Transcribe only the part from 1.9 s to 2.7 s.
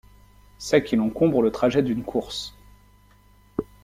course.